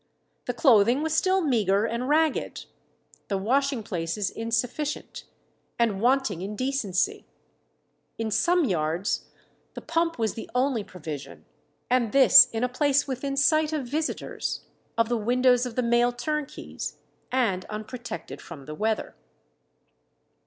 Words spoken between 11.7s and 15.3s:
and this in a place within sight of visitors, of the